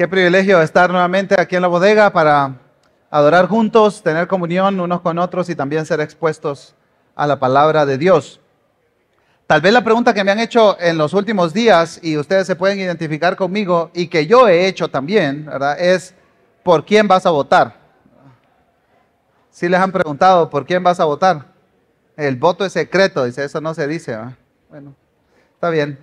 [0.00, 2.54] Qué privilegio estar nuevamente aquí en la bodega para
[3.10, 6.74] adorar juntos, tener comunión unos con otros y también ser expuestos
[7.14, 8.40] a la palabra de Dios.
[9.46, 12.56] Tal vez la pregunta que me han hecho en los últimos días y ustedes se
[12.56, 15.78] pueden identificar conmigo y que yo he hecho también, ¿verdad?
[15.78, 16.14] Es
[16.62, 17.76] ¿por quién vas a votar?
[19.50, 21.44] Si les han preguntado por quién vas a votar.
[22.16, 24.18] El voto es secreto, dice, eso no se dice.
[24.70, 24.94] Bueno,
[25.56, 25.98] está bien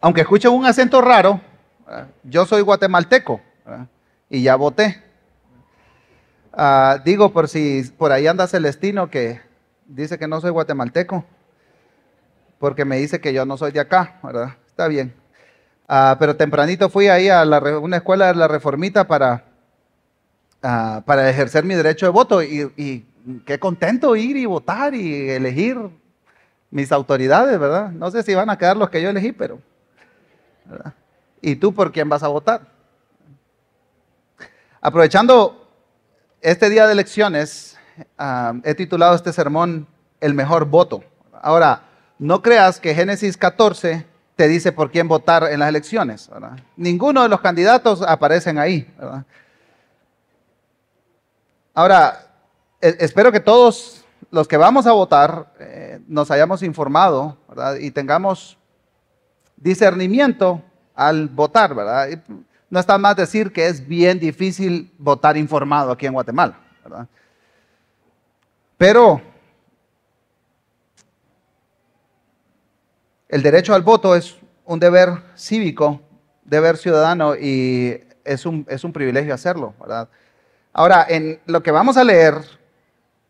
[0.00, 1.40] aunque escuchen un acento raro,
[2.22, 3.40] yo soy guatemalteco
[4.28, 5.02] y ya voté.
[6.52, 9.40] Ah, digo por si por ahí anda Celestino que
[9.86, 11.24] dice que no soy guatemalteco,
[12.58, 14.56] porque me dice que yo no soy de acá, ¿verdad?
[14.66, 15.14] Está bien.
[15.86, 17.42] Ah, pero tempranito fui ahí a
[17.80, 19.44] una escuela de la Reformita para,
[20.62, 23.06] ah, para ejercer mi derecho de voto y, y
[23.46, 25.78] qué contento ir y votar y elegir
[26.70, 27.90] mis autoridades, ¿verdad?
[27.90, 29.60] No sé si van a quedar los que yo elegí, pero
[31.40, 32.62] ¿Y tú por quién vas a votar?
[34.80, 35.68] Aprovechando
[36.40, 37.78] este día de elecciones,
[38.16, 39.86] ah, he titulado este sermón
[40.20, 41.04] El mejor voto.
[41.40, 41.82] Ahora,
[42.18, 46.30] no creas que Génesis 14 te dice por quién votar en las elecciones.
[46.76, 48.88] Ninguno de los candidatos aparecen ahí.
[51.74, 52.26] Ahora,
[52.80, 57.36] e, espero que todos los que vamos a votar eh, nos hayamos informado
[57.80, 58.57] y tengamos
[59.60, 60.62] discernimiento
[60.94, 62.08] al votar, ¿verdad?
[62.70, 67.08] No está más decir que es bien difícil votar informado aquí en Guatemala, ¿verdad?
[68.76, 69.20] Pero
[73.28, 76.00] el derecho al voto es un deber cívico,
[76.44, 80.08] deber ciudadano y es un, es un privilegio hacerlo, ¿verdad?
[80.72, 82.34] Ahora, en lo que vamos a leer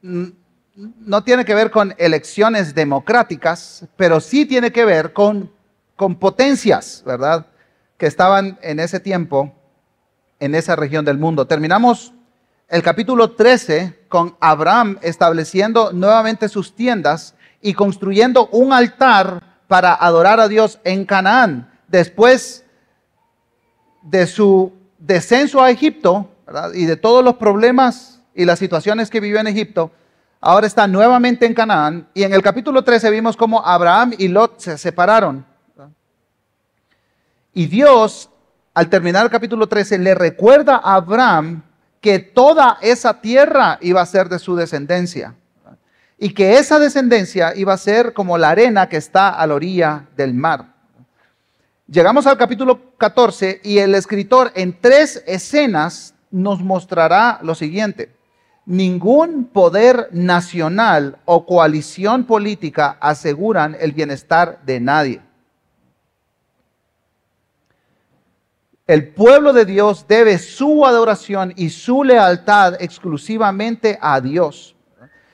[0.02, 5.50] no tiene que ver con elecciones democráticas, pero sí tiene que ver con
[5.98, 7.46] con potencias, ¿verdad?
[7.96, 9.52] Que estaban en ese tiempo
[10.38, 11.48] en esa región del mundo.
[11.48, 12.14] Terminamos
[12.68, 20.38] el capítulo 13 con Abraham estableciendo nuevamente sus tiendas y construyendo un altar para adorar
[20.38, 21.68] a Dios en Canaán.
[21.88, 22.64] Después
[24.00, 26.30] de su descenso a Egipto
[26.74, 29.90] y de todos los problemas y las situaciones que vivió en Egipto,
[30.40, 32.06] ahora está nuevamente en Canaán.
[32.14, 35.47] Y en el capítulo 13 vimos cómo Abraham y Lot se separaron.
[37.58, 38.30] Y Dios,
[38.72, 41.64] al terminar el capítulo 13, le recuerda a Abraham
[42.00, 45.34] que toda esa tierra iba a ser de su descendencia.
[46.18, 50.06] Y que esa descendencia iba a ser como la arena que está a la orilla
[50.16, 50.66] del mar.
[51.88, 58.14] Llegamos al capítulo 14 y el escritor en tres escenas nos mostrará lo siguiente.
[58.66, 65.27] Ningún poder nacional o coalición política aseguran el bienestar de nadie.
[68.88, 74.74] El pueblo de Dios debe su adoración y su lealtad exclusivamente a Dios.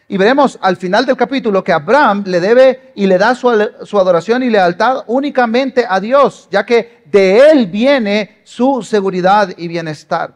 [0.09, 4.43] Y veremos al final del capítulo que Abraham le debe y le da su, adoración
[4.43, 10.35] y lealtad únicamente a Dios, ya que de él viene su seguridad y bienestar.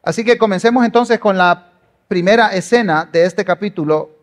[0.00, 1.72] Así que comencemos entonces con la
[2.06, 4.18] primera escena de este capítulo,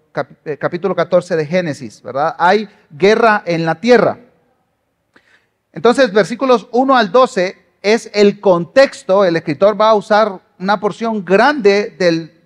[0.46, 2.38] eh, capítulo 14 de Génesis, ¿verdad?
[2.40, 4.18] Hay guerra en la tierra.
[5.74, 11.24] Entonces, versículos 1 al 12 es el contexto, el escritor va a usar una porción
[11.24, 11.96] grande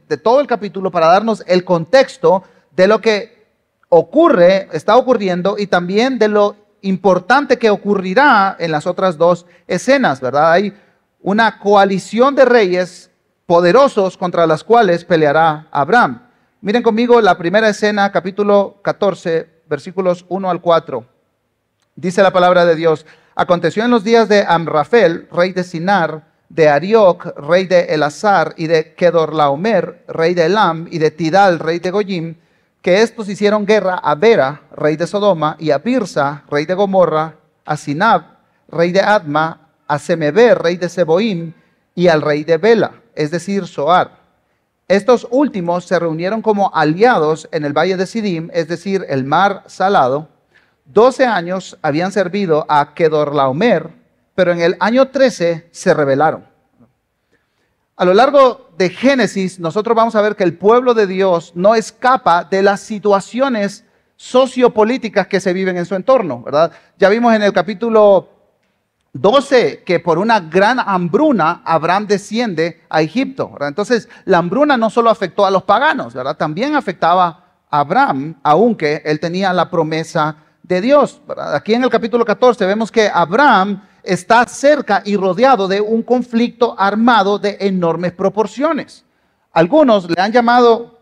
[0.07, 3.47] de todo el capítulo para darnos el contexto de lo que
[3.89, 10.19] ocurre, está ocurriendo y también de lo importante que ocurrirá en las otras dos escenas,
[10.19, 10.51] ¿verdad?
[10.51, 10.73] Hay
[11.21, 13.09] una coalición de reyes
[13.45, 16.27] poderosos contra las cuales peleará Abraham.
[16.61, 21.05] Miren conmigo la primera escena, capítulo 14, versículos 1 al 4.
[21.95, 23.05] Dice la palabra de Dios,
[23.35, 28.67] Aconteció en los días de Amrafel, rey de Sinar, de Arioc, rey de Elazar, y
[28.67, 32.35] de Kedorlaomer, rey de Elam, y de Tidal, rey de Goyim,
[32.83, 37.35] que estos hicieron guerra a Bera, rey de Sodoma, y a Birsa, rey de Gomorra,
[37.65, 38.23] a Sinab,
[38.67, 41.53] rey de Adma, a Semeber, rey de Seboim,
[41.95, 44.21] y al rey de Bela, es decir, Soar.
[44.87, 49.63] Estos últimos se reunieron como aliados en el valle de Sidim, es decir, el mar
[49.65, 50.27] salado,
[50.85, 53.89] 12 años habían servido a Kedorlaomer,
[54.35, 56.45] pero en el año 13 se rebelaron.
[57.95, 61.75] A lo largo de Génesis, nosotros vamos a ver que el pueblo de Dios no
[61.75, 63.85] escapa de las situaciones
[64.15, 66.71] sociopolíticas que se viven en su entorno, ¿verdad?
[66.97, 68.29] Ya vimos en el capítulo
[69.13, 73.55] 12 que por una gran hambruna Abraham desciende a Egipto.
[73.59, 76.35] Entonces, la hambruna no solo afectó a los paganos, ¿verdad?
[76.35, 81.21] También afectaba a Abraham, aunque él tenía la promesa de Dios.
[81.53, 86.75] Aquí en el capítulo 14 vemos que Abraham está cerca y rodeado de un conflicto
[86.77, 89.05] armado de enormes proporciones.
[89.51, 90.99] Algunos le han llamado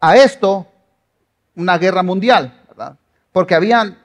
[0.00, 0.66] a esto
[1.54, 2.96] una guerra mundial, ¿verdad?
[3.32, 3.98] porque habían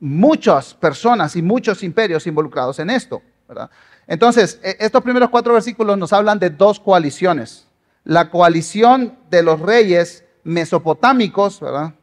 [0.00, 3.22] muchas personas y muchos imperios involucrados en esto.
[3.48, 3.70] ¿verdad?
[4.06, 7.66] Entonces, e, estos primeros cuatro versículos nos hablan de dos coaliciones.
[8.04, 11.94] La coalición de los reyes mesopotámicos, ¿verdad?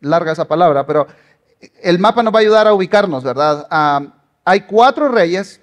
[0.00, 1.06] Larga esa palabra, pero
[1.82, 3.66] el mapa nos va a ayudar a ubicarnos, ¿verdad?
[3.70, 4.00] Ah,
[4.44, 5.60] hay cuatro reyes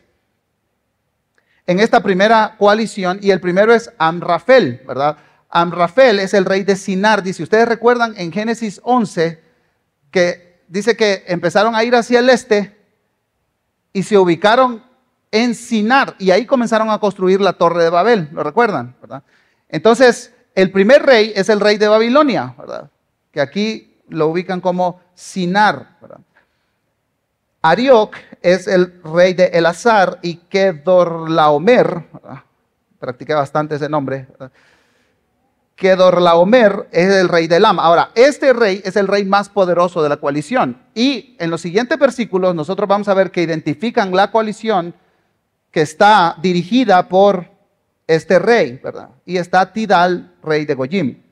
[1.67, 5.17] en esta primera coalición y el primero es Amrafel, ¿verdad?
[5.49, 7.23] Amrafel es el rey de Sinar.
[7.23, 9.41] Dice, ustedes recuerdan en Génesis 11
[10.11, 12.77] que dice que empezaron a ir hacia el este
[13.93, 14.83] y se ubicaron
[15.31, 18.95] en Sinar y ahí comenzaron a construir la torre de Babel, ¿lo recuerdan?
[19.69, 22.89] Entonces, el primer rey es el rey de Babilonia, ¿verdad?
[23.31, 26.19] Que aquí lo ubican como Sinar, ¿verdad?
[27.61, 32.03] Arioc es el rey de Elazar y Kedorlaomer,
[32.99, 34.27] practiqué bastante ese nombre,
[35.75, 37.79] Kedorlaomer es el rey de Elam.
[37.79, 40.81] Ahora, este rey es el rey más poderoso de la coalición.
[40.93, 44.93] Y en los siguientes versículos nosotros vamos a ver que identifican la coalición
[45.71, 47.49] que está dirigida por
[48.07, 49.09] este rey, ¿verdad?
[49.25, 51.24] Y está Tidal, rey de Goyim.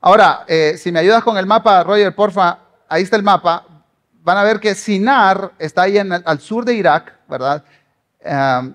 [0.00, 2.58] Ahora, eh, si me ayudas con el mapa, Roger, porfa,
[2.88, 3.66] ahí está el mapa
[4.22, 7.64] van a ver que Sinar está ahí al sur de Irak, ¿verdad?
[8.20, 8.74] Em,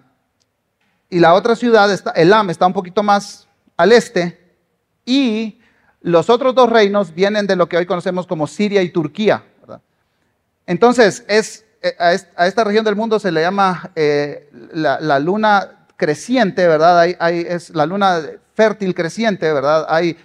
[1.09, 4.57] y la otra ciudad, Elam, está un poquito más al este.
[5.05, 5.61] Y
[6.01, 9.43] los otros dos reinos vienen de lo que hoy conocemos como Siria y Turquía.
[9.61, 9.81] ¿verdad?
[10.65, 12.13] Entonces, es, eh, a,
[12.45, 17.05] esta región del mundo se le llama eh, la, luna creciente, ¿verdad?
[17.07, 18.21] Es la luna
[18.55, 19.85] fértil creciente, ¿verdad?
[19.87, 20.17] Hay,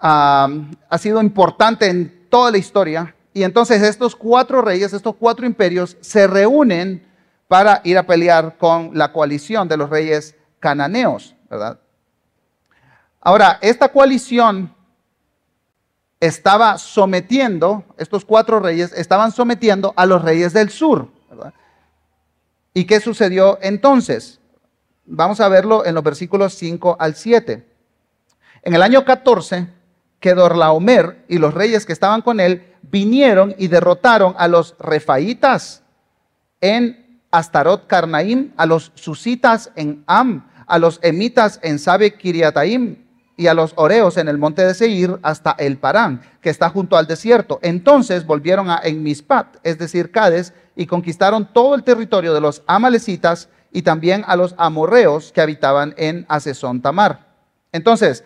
[0.00, 3.14] ha sido importante en toda la historia.
[3.32, 7.06] Y entonces estos cuatro reyes, estos cuatro imperios, se reúnen
[7.48, 11.78] para ir a pelear con la coalición de los reyes cananeos, ¿verdad?
[13.20, 14.74] Ahora, esta coalición
[16.20, 21.54] estaba sometiendo, estos cuatro reyes estaban sometiendo a los reyes del sur, ¿verdad?
[22.72, 24.40] ¿Y qué sucedió entonces?
[25.06, 27.66] Vamos a verlo en los versículos 5 al 7.
[28.62, 29.68] En el año 14,
[30.24, 35.82] Kedorlaomer y los reyes que estaban con él vinieron y derrotaron a los refaitas
[36.62, 43.04] en Astarot Carnaim, a los susitas en Am, a los emitas en Sabe Kiriataim
[43.36, 46.96] y a los oreos en el monte de Seir hasta el Parán, que está junto
[46.96, 47.58] al desierto.
[47.60, 53.50] Entonces volvieron a Enmispat, es decir, Cades, y conquistaron todo el territorio de los amalecitas
[53.70, 57.34] y también a los amorreos que habitaban en Asesón Tamar.
[57.72, 58.24] Entonces,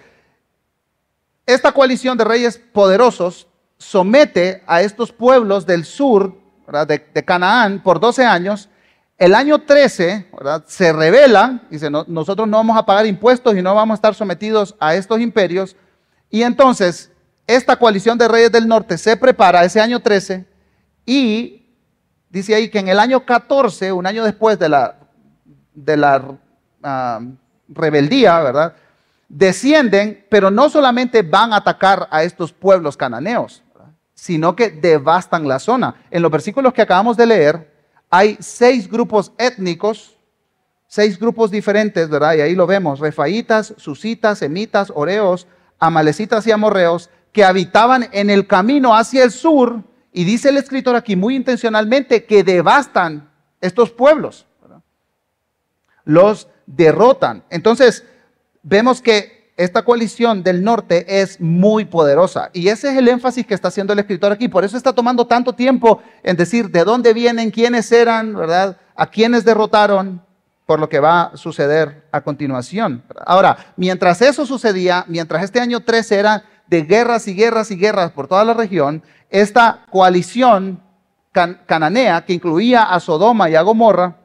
[1.49, 3.49] esta coalición de reyes poderosos
[3.79, 6.37] somete a estos pueblos del sur
[6.87, 8.69] de, Canaán por 12 años.
[9.17, 10.31] El año 13
[10.67, 14.77] se rebelan, dice, nosotros no vamos a pagar impuestos y no vamos a estar sometidos
[14.79, 15.75] a estos imperios.
[16.29, 17.11] Y entonces
[17.47, 20.45] esta coalición de reyes del norte se prepara ese año 13
[21.07, 21.67] y
[22.29, 24.97] dice ahí que en el año 14, un año después de la,
[25.73, 26.39] de la
[26.83, 27.21] ah,
[27.69, 28.75] rebeldía, ¿verdad?
[29.29, 33.63] Descienden, pero no solamente van a atacar a estos pueblos cananeos,
[34.15, 35.95] sino que devastan la zona.
[36.11, 37.75] En los versículos que acabamos de leer,
[38.11, 40.17] hay seis grupos étnicos,
[40.87, 42.35] seis grupos diferentes, ¿verdad?
[42.37, 45.47] Y ahí lo vemos, refaitas, susitas, semitas, oreos,
[45.79, 50.97] amalecitas y amorreos, que habitaban en el camino hacia el sur, y dice el escritor
[50.97, 53.31] aquí muy intencionalmente que devastan
[53.61, 54.47] estos pueblos,
[56.05, 57.45] los derrotan.
[57.51, 58.05] Entonces,
[58.63, 62.49] vemos que esta coalición del norte es muy poderosa.
[62.53, 64.47] Y ese es el énfasis que está haciendo el escritor aquí.
[64.47, 68.77] Por eso está tomando tanto tiempo en decir de dónde vienen, quiénes eran, ¿verdad?
[68.95, 70.23] A quiénes derrotaron,
[70.65, 73.03] por lo que va a suceder a continuación.
[73.27, 78.13] Ahora, mientras eso sucedía, mientras este año 13 era de guerras y guerras y guerras
[78.13, 80.81] por toda la región, esta coalición
[81.67, 84.19] cananea, que incluía a Sodoma y a Gomorra,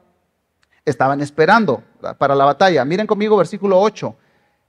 [0.86, 1.82] estaban esperando
[2.20, 2.86] para la batalla.
[2.86, 4.16] Miren conmigo versículo 8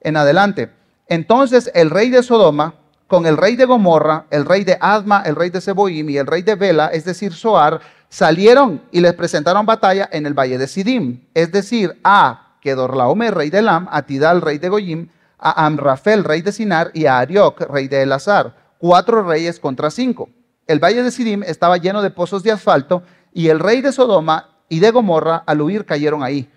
[0.04, 0.70] en adelante.
[1.08, 2.74] Entonces el rey de Sodoma,
[3.08, 6.26] con el rey de Gomorra, el rey de Adma, el rey de Seboim y el
[6.26, 10.68] rey de Bela, es decir, Soar, salieron y les presentaron batalla en el valle de
[10.68, 15.08] Sidim, es decir, a Kedorlaomer, rey de Elam, a Tidal, rey de Goyim,
[15.38, 20.30] a Amrafel, rey de Sinar, y a Arioc, rey de Elazar, cuatro reyes contra cinco.
[20.66, 23.02] El valle de Sidim estaba lleno de pozos de asfalto,
[23.34, 26.50] y el rey de Sodoma y de Gomorra al huir cayeron ahí.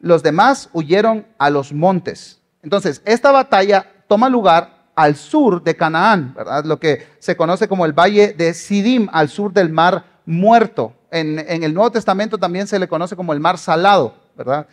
[0.00, 2.39] Los demás huyeron a los montes.
[2.62, 6.64] Entonces, esta batalla toma lugar al sur de Canaán, ¿verdad?
[6.64, 11.38] Lo que se conoce como el valle de Sidim, al sur del mar muerto, en,
[11.38, 14.66] el Nuevo Testamento también se le conoce como el mar salado, ¿verdad?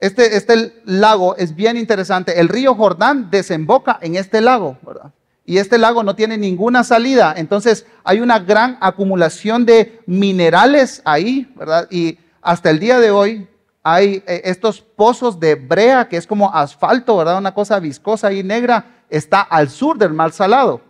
[0.00, 2.38] Este, este lago es bien interesante.
[2.38, 5.12] El río Jordán desemboca en este lago, ¿verdad?
[5.44, 7.34] Y este lago no tiene ninguna salida.
[7.36, 11.88] Entonces hay una gran acumulación de minerales ahí, ¿verdad?
[11.90, 13.48] Y hasta el día de hoy
[13.82, 17.38] hay eh, estos pozos de brea, que es como asfalto, ¿verdad?
[17.38, 20.80] Una cosa viscosa y negra, está al sur del mar salado.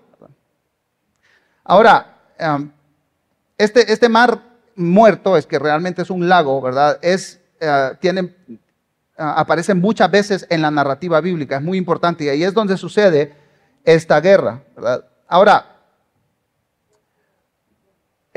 [1.64, 2.16] Ahora,
[3.56, 4.40] este, este mar
[4.74, 6.98] muerto, es que realmente es un lago, ¿verdad?
[7.02, 7.40] Es,
[9.20, 12.76] Ah, aparece muchas veces en la narrativa bíblica, es muy importante y ahí es donde
[12.76, 13.34] sucede
[13.82, 14.62] esta guerra.
[15.26, 15.77] Ahora,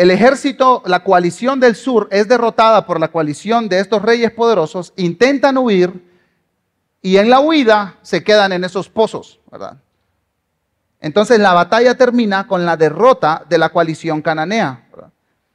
[0.01, 4.93] el ejército, la coalición del sur es derrotada por la coalición de estos reyes poderosos,
[4.96, 6.10] intentan huir
[7.03, 9.77] y en la huida se quedan en esos pozos, ¿verdad?
[11.01, 14.88] Entonces la batalla termina con la derrota de la coalición cananea.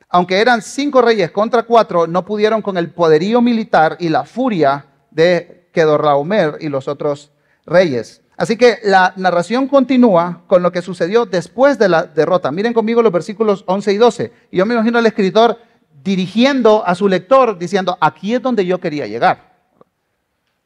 [0.08, 4.86] Aunque eran cinco reyes contra cuatro, no pudieron con el poderío militar y la furia
[5.10, 7.32] de Kedorlaomer y los otros
[7.64, 8.22] reyes.
[8.36, 12.50] Así que la narración continúa con lo que sucedió después de la derrota.
[12.50, 14.32] Miren conmigo los versículos 11 y 12.
[14.50, 15.58] Y yo me imagino al escritor
[16.04, 19.56] dirigiendo a su lector diciendo, aquí es donde yo quería llegar.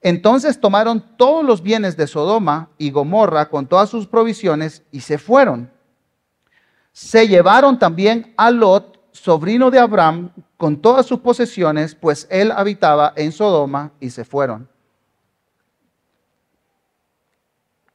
[0.00, 5.18] Entonces tomaron todos los bienes de Sodoma y Gomorra con todas sus provisiones y se
[5.18, 5.70] fueron.
[6.92, 13.12] Se llevaron también a Lot, sobrino de Abraham, con todas sus posesiones, pues él habitaba
[13.16, 14.68] en Sodoma y se fueron.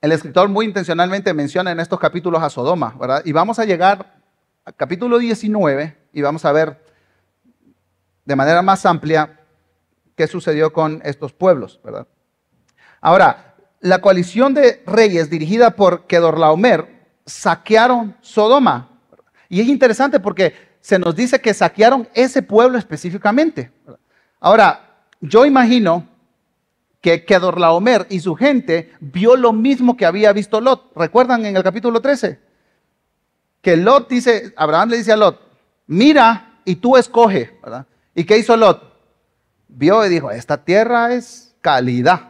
[0.06, 3.24] El escritor muy intencionalmente menciona en estos capítulos a Sodoma, ¿verdad?
[3.26, 4.22] Y vamos a llegar
[4.64, 6.80] al capítulo 19 y vamos a ver
[8.24, 9.40] de manera más amplia
[10.16, 12.06] qué sucedió con estos pueblos, ¿verdad?
[13.02, 19.00] Ahora, la coalición de reyes dirigida por Kedorlaomer saquearon Sodoma.
[19.50, 23.72] Y es interesante porque se nos dice que saquearon ese pueblo específicamente.
[24.40, 26.08] Ahora, yo imagino
[27.06, 30.92] que Kedorlaomer y su gente vio lo mismo que había visto Lot.
[30.96, 32.40] ¿Recuerdan en el capítulo 13?
[33.62, 35.40] Que Lot dice, Abraham le dice a Lot,
[35.86, 37.86] mira y tú escoge, ¿verdad?
[38.16, 38.82] ¿Y qué hizo Lot?
[39.68, 42.22] Vio y dijo, esta tierra es calidad.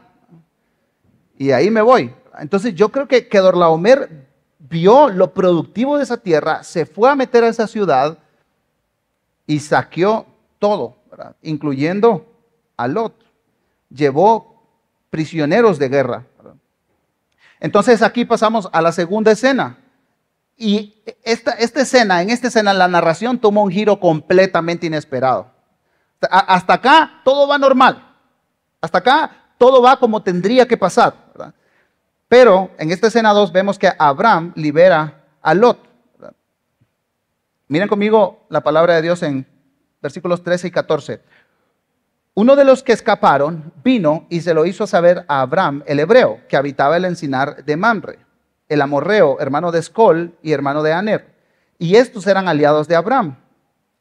[1.38, 2.13] Y ahí me voy.
[2.38, 4.27] Entonces yo creo que Kedorlaomer
[4.60, 8.17] vio lo productivo de esa tierra, se fue a meter a esa ciudad
[9.48, 10.25] y saqueó
[10.60, 10.98] todo,
[11.44, 12.25] incluyendo
[12.75, 13.13] a Lot.
[13.89, 14.54] Llevó
[15.15, 16.25] prisioneros de guerra.
[17.62, 19.77] Entonces aquí pasamos a la segunda escena.
[20.57, 25.50] Y esta, esta escena, en esta escena la narración toma un giro completamente inesperado.
[26.29, 28.05] Hasta acá todo va normal.
[28.81, 31.13] Hasta acá todo va como tendría que pasar.
[32.27, 35.79] Pero en esta escena 2 vemos que Abraham libera a Lot.
[37.69, 39.48] Miren conmigo la palabra de Dios en
[40.01, 41.22] versículos 13 y 14.
[42.37, 46.41] Uno de los que escaparon vino y se lo hizo saber a Abraham, el hebreo,
[46.49, 48.19] que habitaba el encinar de Mamre,
[48.67, 51.33] el amorreo, hermano de Escol y hermano de Aner.
[51.79, 53.37] Y estos eran aliados de Abraham.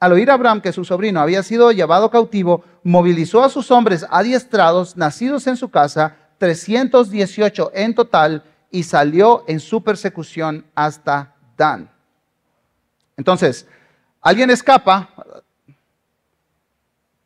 [0.00, 4.96] Al oír Abraham que su sobrino había sido llevado cautivo, movilizó a sus hombres adiestrados,
[4.96, 11.88] nacidos en su casa, 318 en total, y salió en su persecución hasta Dan.
[13.16, 13.68] Entonces,
[14.20, 15.08] alguien escapa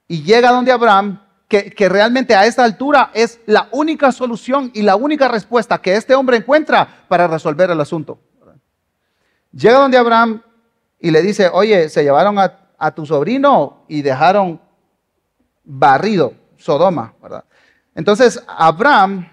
[0.08, 4.96] y llega donde Abraham, que, realmente a esta altura es la única solución y la
[4.96, 8.18] única respuesta que este hombre encuentra para resolver el asunto.
[9.52, 10.42] Llega donde Abraham
[10.98, 14.60] y le dice, oye, se llevaron a, tu sobrino y dejaron
[15.64, 17.14] barrido Sodoma.
[17.94, 19.28] Entonces, Abraham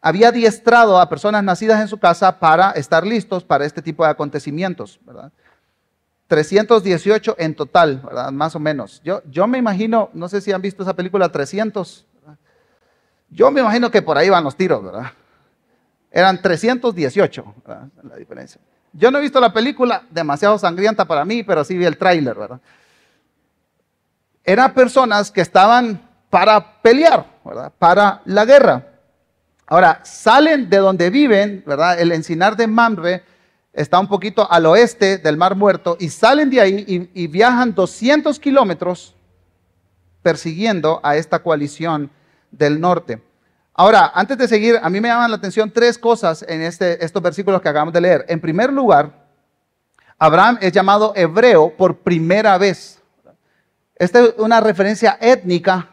[0.00, 4.10] había adiestrado a personas nacidas en su casa para estar listos para este tipo de
[4.10, 5.32] acontecimientos, ¿verdad?
[6.26, 8.32] 318 en total, ¿verdad?
[8.32, 9.00] Más o menos.
[9.04, 12.06] Yo, yo me imagino, no sé si han visto esa película 300,
[13.30, 15.12] yo me imagino que por ahí van los tiros, ¿verdad?
[16.10, 17.88] Eran 318, ¿verdad?
[18.02, 18.60] La diferencia.
[18.92, 22.34] Yo no he visto la película, demasiado sangrienta para mí, pero sí vi el tráiler,
[22.34, 22.60] ¿verdad?
[24.42, 27.72] Eran personas que estaban para pelear, ¿verdad?
[27.78, 28.86] Para la guerra.
[29.66, 32.00] Ahora, salen de donde viven, ¿verdad?
[32.00, 33.24] El encinar de Mamre
[33.76, 38.40] está un poquito al oeste del Mar Muerto y salen de ahí y, viajan 200
[38.40, 39.14] kilómetros
[40.22, 42.10] persiguiendo a esta coalición
[42.50, 43.22] del norte.
[43.74, 47.22] Ahora, antes de seguir, a mí me llaman la atención tres cosas en este, estos
[47.22, 48.24] versículos que acabamos de leer.
[48.28, 49.12] En primer lugar,
[50.18, 53.02] Abraham es llamado hebreo por primera vez.
[53.94, 55.90] Esta es una referencia étnica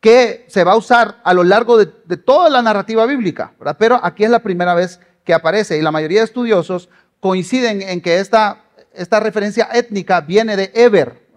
[0.00, 1.86] que se va a usar a lo largo de,
[2.18, 6.20] toda la narrativa bíblica, pero aquí es la primera vez que aparece y la mayoría
[6.20, 6.88] de estudiosos
[7.20, 11.28] coinciden en que esta, esta referencia étnica viene de Eber,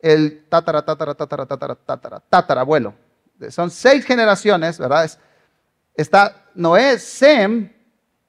[0.00, 2.94] el tatara, tatara, tatara, tatara, tatara, tatara, abuelo.
[3.50, 5.10] Son seis generaciones, ¿verdad?
[5.94, 7.72] está Noé, Sem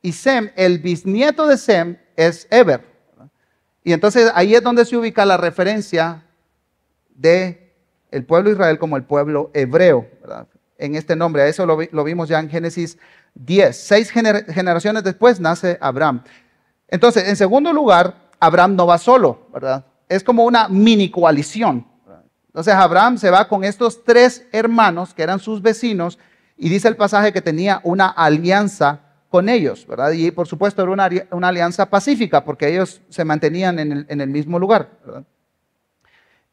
[0.01, 2.85] y Sem, el bisnieto de Sem es Eber.
[3.83, 6.23] Y entonces ahí es donde se ubica la referencia
[7.09, 7.73] de
[8.11, 10.47] el pueblo Israel como el pueblo hebreo, ¿verdad?
[10.81, 11.47] en este nombre.
[11.47, 12.97] Eso lo, vimos ya en Génesis
[13.35, 13.75] 10.
[13.75, 16.23] Seis generaciones después nace Abraham.
[16.87, 19.85] Entonces, en segundo lugar, Abraham no va solo, ¿verdad?
[20.09, 21.87] Es como una mini coalición.
[22.47, 26.19] Entonces, Abraham se va con estos tres hermanos que eran sus vecinos
[26.57, 30.11] y dice el pasaje que tenía una alianza con ellos, ¿verdad?
[30.11, 34.89] Y por supuesto era una, alianza pacífica porque ellos se mantenían en el, mismo lugar,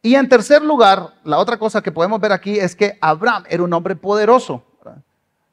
[0.01, 3.65] Y en tercer lugar, la otra cosa que podemos ver aquí es que Abraham era
[3.65, 4.65] un hombre poderoso,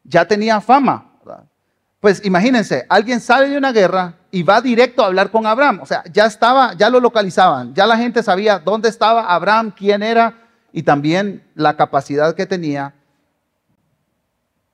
[0.04, 1.15] ya tenía fama.
[2.06, 5.80] Pues imagínense, alguien sale de una guerra y va directo a hablar con Abraham.
[5.82, 10.04] O sea, ya estaba, ya lo localizaban, ya la gente sabía dónde estaba Abraham, quién
[10.04, 10.38] era
[10.72, 12.94] y también la capacidad que tenía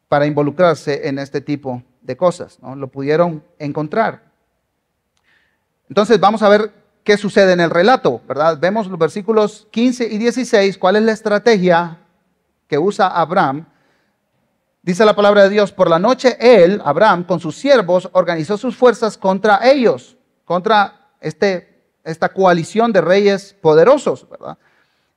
[0.10, 2.60] para involucrarse en este tipo de cosas.
[2.62, 2.76] ¿no?
[2.76, 4.24] Lo pudieron encontrar.
[5.88, 6.74] Entonces vamos a ver
[7.06, 8.58] qué sucede en el relato, ¿verdad?
[8.60, 11.98] Vemos los versículos 15 y 16, cuál es la estrategia
[12.68, 13.68] que usa Abraham.
[14.84, 18.76] Dice la palabra de Dios, por la noche él, Abraham, con sus siervos, organizó sus
[18.76, 24.58] fuerzas contra ellos, contra este, esta coalición de reyes poderosos, ¿verdad?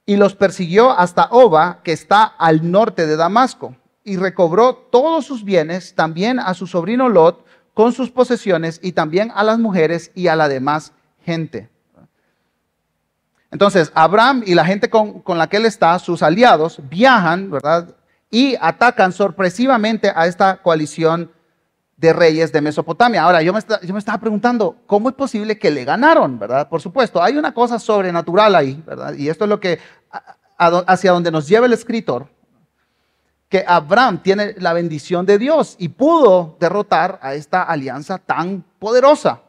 [0.04, 5.44] Y los persiguió hasta Oba, que está al norte de Damasco y recobró todos sus
[5.44, 10.28] bienes, también a su sobrino Lot, con sus posesiones y también a las mujeres y
[10.28, 10.92] a la demás
[11.25, 11.71] gente.
[13.50, 17.97] Entonces, Abraham y la gente con, la que él está, sus aliados, viajan, ¿verdad?
[18.34, 21.30] Y atacan sorpresivamente a esta coalición
[21.96, 23.22] de reyes de Mesopotamia.
[23.22, 26.68] Ahora, yo me, estaba preguntando, ¿cómo es posible que le ganaron, verdad?
[26.68, 29.14] Por supuesto, hay una cosa sobrenatural ahí, ¿verdad?
[29.14, 29.78] Y esto es lo que,
[30.58, 32.26] hacia donde nos lleva el escritor,
[33.48, 39.42] que Abraham tiene la bendición de Dios y pudo derrotar a esta alianza tan poderosa.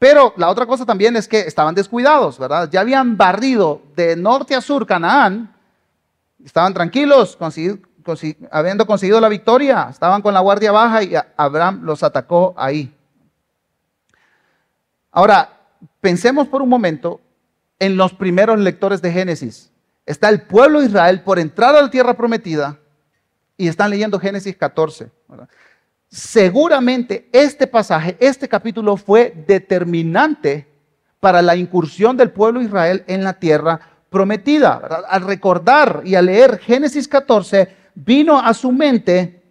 [0.00, 2.68] Pero la otra cosa también es que estaban descuidados, ¿verdad?
[2.72, 5.54] Ya habían barrido de norte a sur Canaán,
[6.44, 7.36] estaban tranquilos,
[8.50, 12.94] habiendo conseguido la victoria, estaban con la guardia baja y Abraham los atacó ahí.
[15.10, 15.60] Ahora,
[16.00, 17.20] pensemos por un momento
[17.78, 19.70] en los primeros lectores de Génesis.
[20.06, 22.78] Está el pueblo de Israel por entrar a la tierra prometida
[23.56, 25.10] y están leyendo Génesis 14.
[26.08, 30.66] Seguramente este pasaje, este capítulo fue determinante
[31.20, 35.04] para la incursión del pueblo de Israel en la tierra prometida.
[35.08, 39.42] Al recordar y al leer Génesis 14, vino a su mente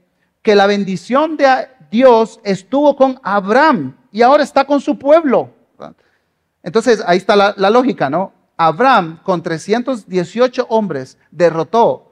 [0.42, 5.50] que la bendición de Dios estuvo con Abraham y ahora está con su pueblo.
[6.64, 8.34] Entonces ahí está la, lógica, ¿no?
[8.58, 12.12] Abraham con 318 hombres derrotó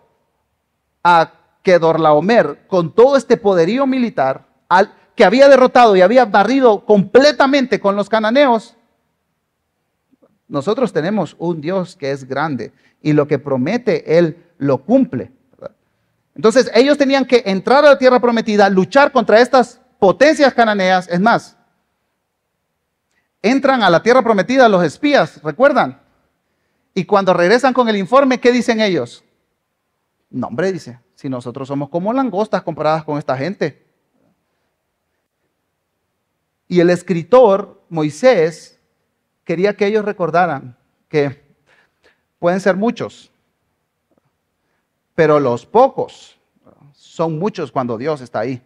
[1.04, 6.86] a que Dorlaomer, con todo este poderío militar, al, que había derrotado y había barrido
[6.86, 8.76] completamente con los cananeos,
[10.48, 15.32] nosotros tenemos un Dios que es grande y lo que promete, Él lo cumple.
[16.40, 21.06] Entonces ellos tenían que entrar a la tierra prometida, luchar contra estas potencias cananeas.
[21.10, 21.58] Es más,
[23.42, 26.00] entran a la tierra prometida los espías, ¿recuerdan?
[26.94, 29.22] Y cuando regresan con el informe, ¿qué dicen ellos?
[30.30, 33.86] No, hombre, dice, si nosotros somos como langostas comparadas con esta gente.
[36.70, 38.80] Y el escritor, Moisés,
[39.44, 40.78] quería que ellos recordaran
[41.10, 41.44] que
[42.40, 43.30] pueden ser muchos,
[45.20, 46.40] pero los pocos
[46.94, 48.62] son muchos cuando Dios está ahí.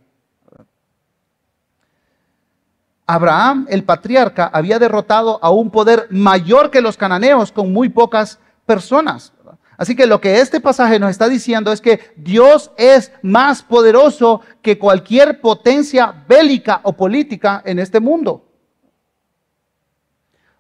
[3.08, 8.38] Abraham, el patriarca, había derrotado a un poder mayor que los cananeos con muy pocas
[8.68, 9.34] personas.
[9.78, 14.42] Así que lo que este pasaje nos está diciendo es que Dios es más poderoso
[14.62, 18.46] que cualquier potencia bélica o política en este mundo.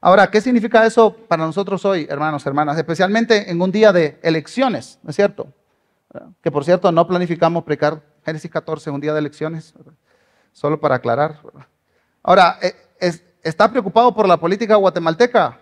[0.01, 2.79] Ahora, ¿qué significa eso para nosotros hoy, hermanos, hermanas?
[2.79, 5.53] Especialmente en un día de elecciones, ¿no es cierto?
[6.41, 9.73] Que por cierto, no planificamos precar Génesis 14 un día de elecciones,
[10.51, 11.39] solo para aclarar.
[12.21, 12.73] Ahora, eh,
[13.41, 15.59] ¿está preocupado por la política guatemalteca?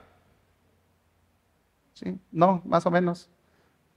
[1.94, 3.30] Sí, no, más o menos.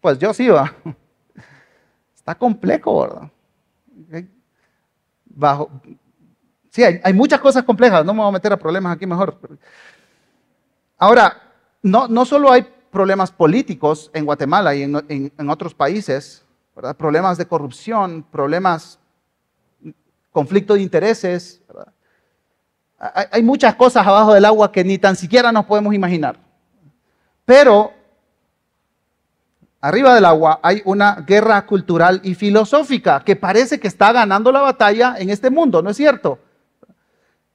[0.00, 0.72] Pues yo sí, va.
[2.14, 3.30] Está complejo, ¿verdad?
[5.26, 5.70] Bajo,
[6.70, 9.38] sí, hay, muchas cosas complejas, no me voy a meter a problemas aquí mejor.
[10.96, 16.43] Ahora, no, no solo hay problemas políticos en Guatemala y en, otros países,
[16.96, 18.98] problemas de corrupción, problemas,
[20.32, 21.62] conflicto de intereses,
[22.98, 26.38] hay muchas cosas abajo del agua que ni tan siquiera nos podemos imaginar.
[27.44, 27.92] Pero
[29.80, 34.60] arriba del agua hay una guerra cultural y filosófica que parece que está ganando la
[34.60, 36.38] batalla en este mundo, ¿no es cierto?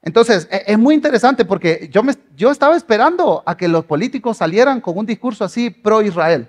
[0.02, 4.38] Entonces, e, es muy interesante porque yo, me, yo estaba esperando a que los políticos
[4.38, 6.48] salieran con un discurso así pro-Israel,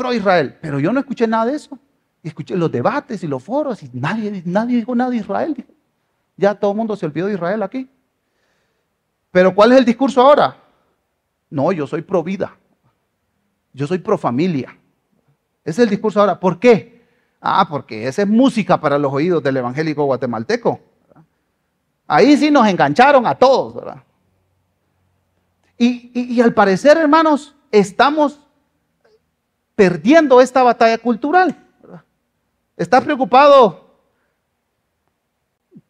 [0.00, 1.78] pro-Israel, pero yo no escuché nada de eso.
[2.22, 5.66] escuché los debates y los foros y nadie, nadie dijo nada de Israel.
[6.36, 7.90] Ya todo el mundo se olvidó de Israel aquí.
[9.30, 10.56] Pero ¿cuál es el discurso ahora?
[11.50, 12.56] No, yo soy pro vida.
[13.74, 14.74] Yo soy pro familia.
[15.62, 16.40] Ese es el discurso ahora.
[16.40, 17.04] ¿Por qué?
[17.40, 20.80] Ah, porque esa es música para los oídos del evangélico guatemalteco.
[22.06, 23.84] Ahí sí nos engancharon a todos.
[25.76, 28.40] Y, al parecer, hermanos, estamos
[29.80, 31.56] perdiendo esta batalla cultural.
[32.76, 33.96] ¿Estás preocupado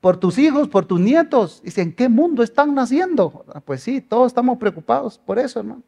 [0.00, 1.60] por tus hijos, por tus nietos?
[1.64, 3.44] Dice, ¿en qué mundo están naciendo?
[3.64, 5.82] Pues sí, todos estamos preocupados por eso, hermano.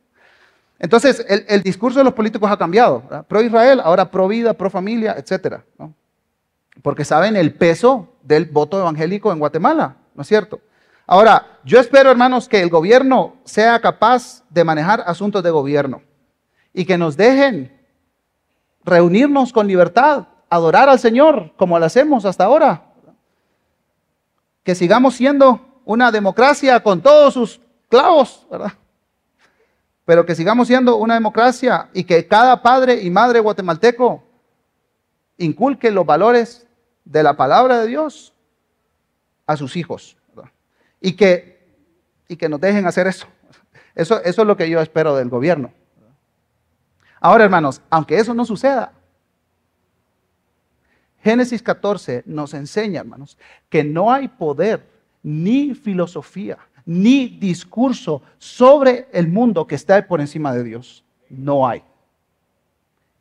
[0.81, 3.05] Entonces, el, discurso de los políticos ha cambiado.
[3.29, 5.61] Pro Israel, ahora pro vida, pro familia, etc.
[6.83, 10.61] Porque saben el peso del voto evangélico en Guatemala, ¿no es cierto?
[11.07, 16.03] Ahora, yo espero, hermanos, que el gobierno sea capaz de manejar asuntos de gobierno
[16.75, 17.81] y que nos dejen
[18.85, 22.85] reunirnos con libertad, adorar al Señor como lo hacemos hasta ahora.
[24.62, 28.73] Que sigamos siendo una democracia con todos sus clavos, ¿verdad?
[30.05, 34.23] pero que sigamos siendo una democracia y que cada padre y madre guatemalteco
[35.38, 36.66] inculque los valores
[37.05, 38.35] de la palabra de Dios
[39.47, 40.16] a sus hijos.
[41.01, 41.66] Y que,
[42.29, 43.27] y que nos dejen hacer eso.
[43.95, 44.23] eso.
[44.23, 45.73] Eso es lo que yo espero del gobierno.
[47.25, 48.93] Ahora, hermanos, aunque eso no suceda,
[51.23, 54.85] Génesis 14 nos enseña, hermanos, que no hay poder
[55.23, 61.05] ni filosofía ni discurso sobre el mundo que está por encima de Dios.
[61.29, 61.85] No hay.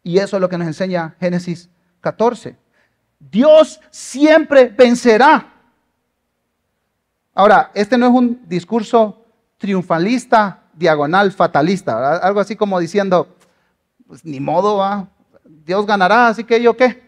[0.02, 2.56] Y eso es lo que nos enseña Génesis 14.
[3.20, 5.54] Dios siempre vencerá.
[7.36, 9.24] Ahora, este no es un discurso
[9.60, 13.38] triunfalista, diagonal, fatalista, algo así como diciendo,
[14.12, 15.08] pues ni modo va,
[15.46, 17.02] Dios ganará, así que yo qué.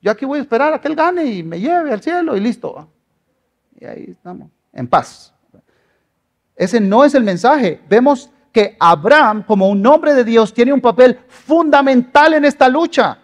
[0.00, 2.40] Yo aquí voy a esperar a que Él gane y me lleve al cielo y
[2.40, 2.88] listo.
[3.78, 5.32] Y ahí estamos, en paz.
[6.56, 7.80] Ese no es el mensaje.
[7.88, 13.20] Vemos que Abraham, como un hombre de Dios, tiene un papel fundamental en esta lucha.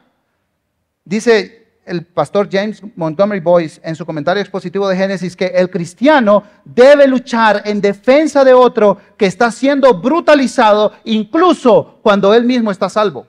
[1.05, 1.58] Dice
[1.89, 7.09] el pastor James Montgomery Boyce en su comentario expositivo de Génesis que el cristiano debe
[7.09, 13.27] luchar en defensa de otro que está siendo brutalizado incluso cuando él mismo está salvo.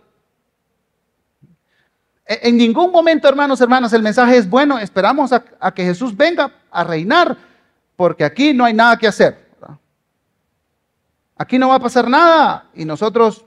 [2.26, 6.16] E, en ningún momento, hermanos, hermanas, el mensaje es bueno, esperamos a, a que Jesús
[6.16, 7.38] venga a reinar
[7.96, 9.50] porque aquí no hay nada que hacer
[11.40, 12.70] aquí no va a pasar nada.
[12.76, 13.44] Y nosotros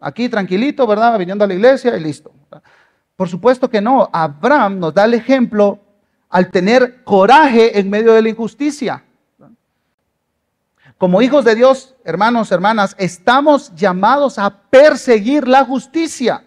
[0.00, 1.18] aquí tranquilito, ¿verdad?
[1.18, 2.32] Viniendo a la iglesia y listo.
[3.16, 4.08] Por supuesto que no.
[4.12, 5.78] Abraham nos da el ejemplo
[6.28, 9.04] al tener coraje en medio de la injusticia.
[10.98, 16.44] Como hijos de Dios, hermanos, hermanas, estamos llamados a perseguir la justicia,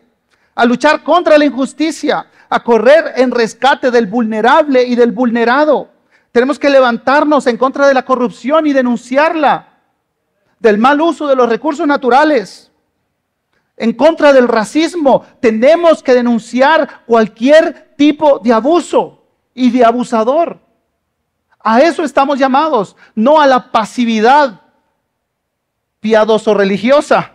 [0.55, 5.89] a luchar contra la injusticia, a correr en rescate del vulnerable y del vulnerado.
[6.31, 9.67] Tenemos que levantarnos en contra de la corrupción y denunciarla
[10.59, 12.71] del mal uso de los recursos naturales,
[13.77, 15.25] en contra del racismo.
[15.39, 20.59] Tenemos que denunciar cualquier tipo de abuso y de abusador.
[21.59, 24.61] A eso estamos llamados, no a la pasividad
[25.99, 27.31] piadoso-religiosa.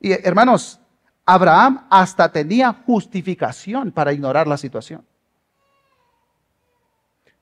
[0.00, 0.78] Y hermanos,
[1.24, 5.04] Abraham hasta tenía justificación para ignorar la situación.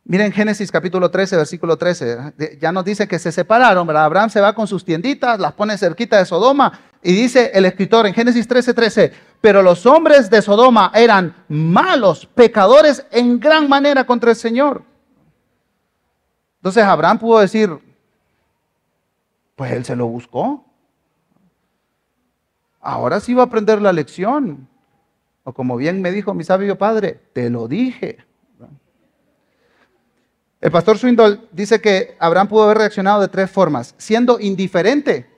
[0.06, 2.34] Miren Génesis capítulo 13, versículo 13.
[2.60, 3.88] Ya nos dice que se separaron.
[3.88, 8.06] Abraham se va con sus tienditas, las pone cerquita de Sodoma y dice el escritor
[8.06, 14.04] en Génesis 13, 13, pero los hombres de Sodoma eran malos, pecadores en gran manera
[14.04, 14.82] contra el Señor.
[16.56, 17.70] Entonces Abraham pudo decir,
[19.56, 20.66] pues él se lo buscó.
[22.78, 24.68] Ahora sí va a aprender la lección.
[25.44, 28.18] O como bien me dijo mi sabio padre, te lo dije.
[30.64, 35.28] El pastor Swindoll dice que Abraham pudo haber reaccionado de tres formas, siendo indiferente,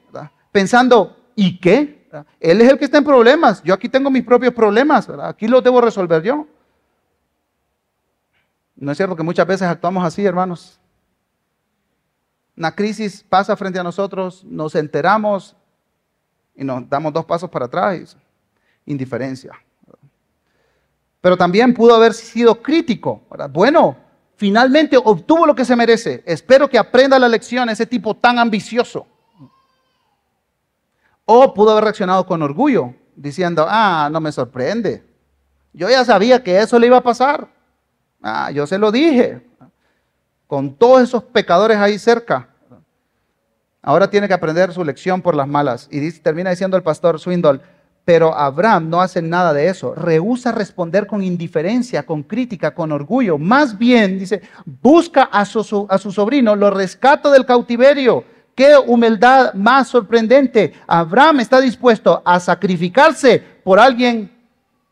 [0.52, 2.06] pensando, ¿y qué?
[2.38, 5.64] Él es el que está en problemas, yo aquí tengo mis propios problemas, aquí los
[5.64, 6.46] debo resolver yo.
[8.76, 10.78] No es cierto que muchas veces actuamos así, hermanos.
[12.56, 15.56] Una crisis pasa frente a nosotros, nos enteramos
[16.54, 18.16] y nos damos dos pasos para atrás.
[18.84, 19.54] Indiferencia.
[21.20, 23.24] Pero también pudo haber sido crítico.
[23.50, 24.05] Bueno,
[24.36, 26.22] finalmente obtuvo lo que se merece.
[26.26, 29.06] Espero que aprenda la lección ese tipo tan ambicioso.
[31.24, 35.02] O pudo haber reaccionado con orgullo, diciendo, ah, no me sorprende.
[35.72, 37.48] Yo ya sabía que eso le iba a pasar.
[38.22, 39.44] Ah, yo se lo dije.
[40.46, 42.48] Con todos esos pecadores ahí cerca.
[43.82, 45.88] Ahora tiene que aprender su lección por las malas.
[45.90, 47.60] Y termina diciendo el pastor Swindle,
[48.06, 49.92] pero Abraham no hace nada de eso.
[49.92, 53.36] Rehúsa responder con indiferencia, con crítica, con orgullo.
[53.36, 58.22] Más bien, dice, busca a su, sobrino, lo rescata del cautiverio.
[58.54, 60.72] Qué humildad más sorprendente.
[60.86, 64.30] Abraham está dispuesto a sacrificarse por alguien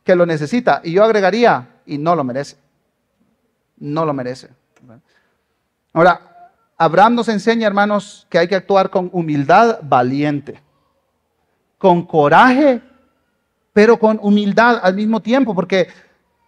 [0.02, 0.80] que lo necesita.
[0.82, 2.56] Y yo agregaría, y no lo merece.
[3.78, 4.48] No lo merece.
[5.92, 10.60] Ahora, Abraham nos enseña, hermanos, que hay que actuar con humildad valiente,
[11.78, 12.82] con coraje
[13.74, 15.88] pero con humildad al mismo tiempo, porque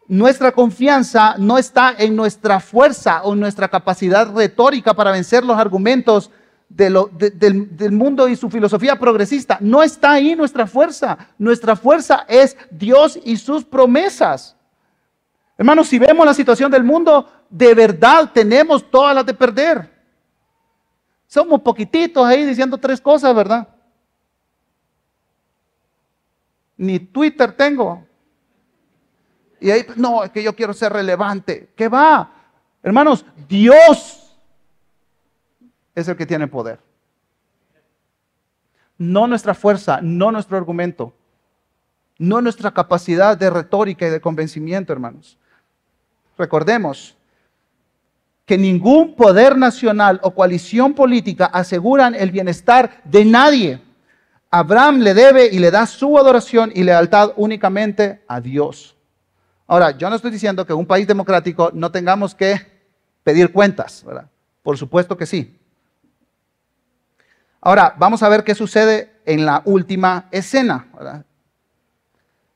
[0.09, 5.59] nuestra confianza no está en nuestra fuerza o en nuestra capacidad retórica para vencer los
[5.59, 6.31] argumentos
[6.69, 9.59] del, del, mundo y su filosofía progresista.
[9.61, 11.19] No está ahí nuestra fuerza.
[11.37, 14.57] Nuestra fuerza es Dios y sus promesas.
[15.59, 19.91] Hermanos, si vemos la situación del mundo, de verdad tenemos todas las de perder.
[21.27, 23.67] Somos poquititos ahí diciendo tres cosas, ¿verdad?
[26.77, 28.05] Ni Twitter tengo.
[29.61, 31.71] Y ahí, no, es que yo quiero ser relevante.
[31.75, 32.31] ¿Qué va?
[32.83, 34.37] Hermanos, Dios
[35.95, 36.79] es el que tiene poder.
[38.99, 41.13] No nuestra fuerza, no nuestro argumento,
[42.19, 45.39] no nuestra capacidad de retórica y de convencimiento, hermanos.
[46.39, 47.17] Recordemos
[48.45, 53.81] que ningún poder nacional o coalición política aseguran el bienestar de nadie.
[54.57, 58.97] Abraham le debe y le da su adoración y lealtad únicamente a Dios.
[59.67, 62.59] Ahora, yo no estoy diciendo que en un país democrático no tengamos que
[63.23, 64.31] pedir cuentas, ¿verdad?
[64.63, 65.59] Por supuesto que sí.
[67.61, 70.87] Ahora, vamos a ver qué sucede en la última escena.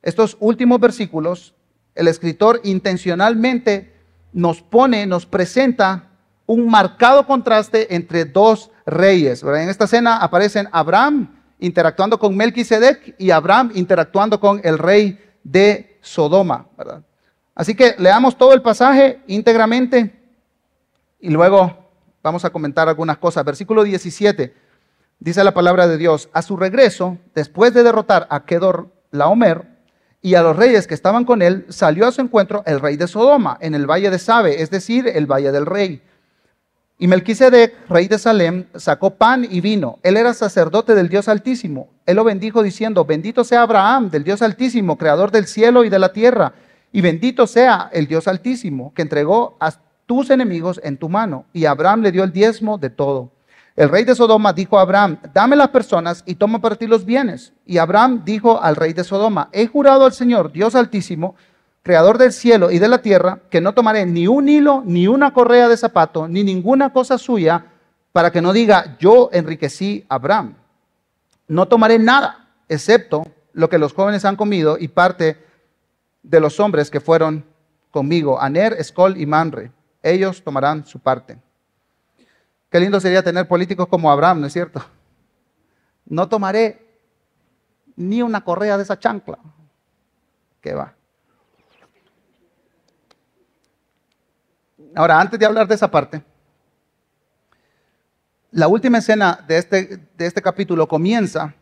[0.01, 1.53] Estos últimos versículos,
[1.93, 3.93] el escritor intencionalmente
[4.33, 6.09] nos pone, nos presenta
[6.47, 9.43] un marcado contraste entre dos reyes.
[9.43, 15.97] En esta escena aparecen Abraham interactuando con Melquisedec y Abraham interactuando con el rey de
[16.01, 16.67] Sodoma.
[17.55, 20.19] Así que leamos todo el pasaje íntegramente
[21.19, 21.89] y luego
[22.21, 23.45] vamos a comentar algunas cosas.
[23.45, 24.53] Versículo 17
[25.19, 29.67] dice la palabra de Dios, a su regreso, después de derrotar a Kedor Laomer
[30.21, 33.07] y a los reyes que estaban con él, salió a su encuentro el rey de
[33.07, 36.01] Sodoma en el valle de Sabe, es decir, el valle del rey.
[37.01, 39.97] Y Melquisedec, rey de Salem, sacó pan y vino.
[40.03, 41.89] Él era sacerdote del Dios Altísimo.
[42.05, 45.97] Él lo bendijo diciendo, bendito sea Abraham, del Dios Altísimo, creador del cielo y de
[45.97, 46.53] la tierra.
[46.91, 49.73] Y bendito sea el Dios Altísimo, que entregó a
[50.05, 51.45] tus enemigos en tu mano.
[51.53, 53.31] Y Abraham le dio el diezmo de todo.
[53.75, 57.03] El rey de Sodoma dijo a Abraham, dame las personas y toma para ti los
[57.03, 57.51] bienes.
[57.65, 61.33] Y Abraham dijo al rey de Sodoma, he jurado al Señor, Dios Altísimo,
[61.83, 65.33] creador del cielo y de la tierra, que no tomaré ni un hilo, ni una
[65.33, 67.65] correa de zapato, ni ninguna cosa suya,
[68.11, 70.55] para que no diga, yo enriquecí a Abraham.
[71.47, 75.37] No tomaré nada, excepto lo que los jóvenes han comido y parte
[76.23, 77.45] de los hombres que fueron
[77.89, 79.71] conmigo, Aner, Escol y Manre.
[80.03, 81.37] Ellos tomarán su parte.
[82.69, 84.81] Qué lindo sería tener políticos como Abraham, ¿no es cierto?
[86.05, 86.87] No tomaré
[87.95, 89.37] ni una correa de esa chancla.
[90.61, 90.95] ¿Qué va?
[94.95, 96.21] Ahora, antes de hablar de esa parte,
[98.51, 101.53] la última escena de este, de este capítulo comienza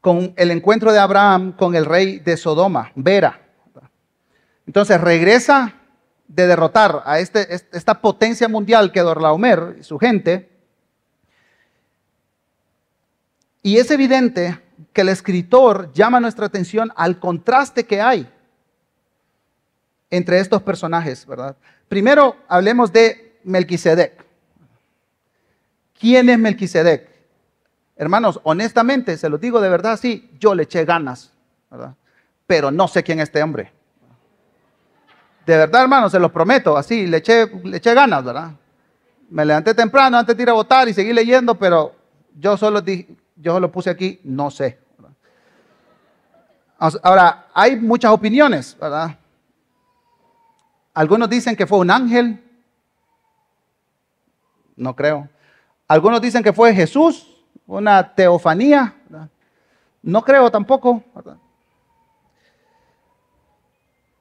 [0.00, 3.40] con el encuentro de Abraham con el rey de Sodoma, Vera.
[4.66, 5.74] Entonces regresa
[6.28, 10.50] de derrotar a este, esta potencia mundial que Dorlaomer y su gente.
[13.62, 14.60] Y es evidente
[14.92, 18.30] que el escritor llama nuestra atención al contraste que hay
[20.10, 21.56] entre estos personajes, ¿verdad?
[21.88, 24.24] Primero hablemos de Melquisedec.
[25.98, 27.08] ¿Quién es Melquisedec?
[27.96, 31.32] Hermanos, honestamente, se lo digo de verdad, sí, yo le eché ganas,
[31.70, 31.94] ¿verdad?
[32.46, 33.72] Pero no sé quién es este hombre.
[35.46, 38.50] De verdad, hermanos, se los prometo, así, le eché, le eché ganas, ¿verdad?
[39.30, 41.94] Me levanté temprano antes de ir a votar y seguí leyendo, pero
[42.38, 44.78] yo solo, yo solo puse aquí, no sé.
[46.78, 49.16] Ahora, hay muchas opiniones, ¿verdad?
[50.96, 52.42] Algunos dicen que fue un ángel.
[54.76, 55.28] No creo.
[55.86, 58.94] Algunos dicen que fue Jesús, una teofanía.
[60.00, 61.04] No creo tampoco.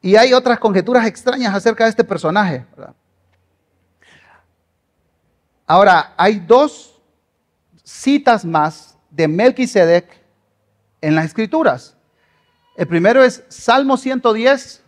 [0.02, 2.66] Y hay otras conjeturas extrañas acerca de este personaje.
[5.66, 7.02] Ahora, hay dos
[7.86, 10.22] citas más de Melquisedec
[11.00, 11.96] en las escrituras.
[12.76, 14.85] El primero es Salmo 110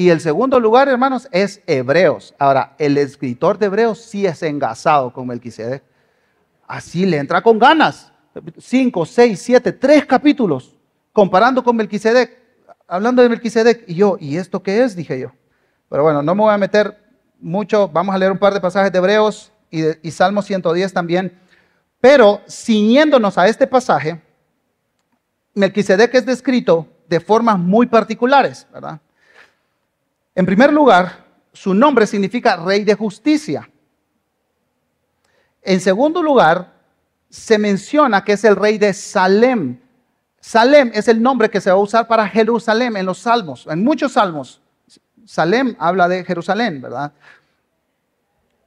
[0.00, 2.34] y el segundo lugar, hermanos, es Hebreos.
[2.38, 5.82] Ahora, el escritor de Hebreos sí es engasado con Melquisedec.
[6.66, 8.10] Así le entra con ganas.
[8.56, 10.74] Cinco, seis, siete, tres capítulos
[11.12, 12.34] comparando con Melquisedec,
[12.88, 13.84] hablando de Melquisedec.
[13.88, 14.96] Y yo, ¿y esto qué es?
[14.96, 15.32] Dije yo.
[15.90, 16.96] Pero bueno, no me voy a meter
[17.38, 17.86] mucho.
[17.86, 21.38] Vamos a leer un par de pasajes de Hebreos y, y Salmo 110 también.
[22.00, 24.18] Pero ciñéndonos a este pasaje,
[25.52, 28.98] Melquisedec es descrito de formas muy particulares, ¿verdad?
[30.40, 33.68] En primer lugar, su nombre significa rey de justicia.
[35.60, 36.72] En segundo lugar,
[37.28, 39.78] se menciona que es el rey de Salem.
[40.40, 43.84] Salem es el nombre que se va a usar para Jerusalén en los salmos, en
[43.84, 44.62] muchos salmos.
[45.26, 47.12] Salem habla de Jerusalén, ¿verdad?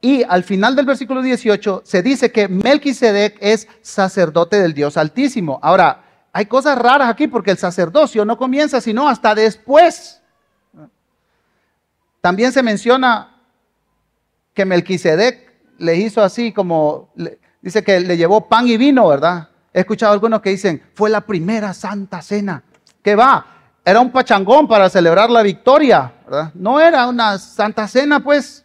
[0.00, 5.58] Y al final del versículo 18 se dice que Melquisedec es sacerdote del Dios Altísimo.
[5.60, 10.20] Ahora, hay cosas raras aquí porque el sacerdocio no comienza sino hasta después.
[12.24, 13.36] También se menciona
[14.54, 17.12] que Melquisedec le hizo así como,
[17.60, 19.50] dice que le llevó pan y vino, ¿verdad?
[19.74, 22.62] He escuchado algunos que dicen, fue la primera santa cena.
[23.02, 23.44] ¿Qué va?
[23.84, 26.50] Era un pachangón para celebrar la victoria, ¿verdad?
[26.54, 28.64] No era una santa cena, pues.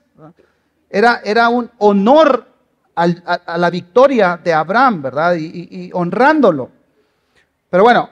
[0.90, 2.48] Era, era un honor
[2.96, 5.36] a, la victoria de Abraham, ¿verdad?
[5.36, 6.70] Y, honrándolo.
[7.70, 8.10] Pero bueno,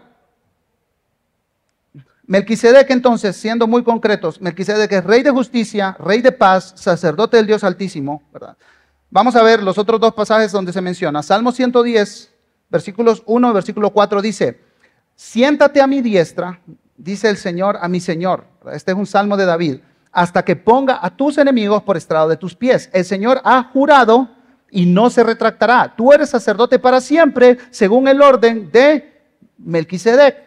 [2.27, 7.47] Melquisedec entonces, siendo muy concretos, Melquisedec es rey de justicia, rey de paz, sacerdote del
[7.47, 8.21] Dios Altísimo.
[9.09, 11.23] Vamos a ver los otros dos pasajes donde se menciona.
[11.23, 12.33] Salmo 110,
[12.69, 14.59] versículos 1 y versículo 4 dice,
[15.15, 16.59] siéntate a mi diestra,
[16.97, 18.43] dice el Señor a mi Señor.
[18.73, 19.77] Este es un salmo de David
[20.11, 22.89] hasta que ponga a tus enemigos por estrado de tus pies.
[22.91, 24.27] El Señor ha jurado
[24.69, 25.93] y no se retractará.
[25.95, 29.13] Tú eres sacerdote para siempre, según el orden de
[29.57, 30.46] Melquisedec.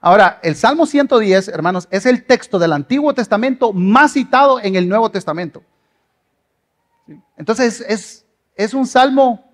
[0.00, 4.88] Ahora, el Salmo 110, hermanos, es el texto del Antiguo Testamento más citado en el
[4.88, 5.62] Nuevo Testamento.
[7.36, 8.24] Entonces, es,
[8.56, 9.44] es un salmo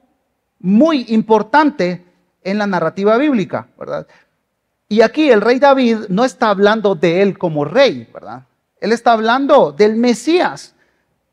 [0.61, 2.05] muy importante
[2.45, 4.07] en la narrativa bíblica, ¿verdad?
[4.89, 8.45] Y aquí el rey David no está hablando de él como rey, ¿verdad?
[8.81, 10.75] Él está hablando del Mesías.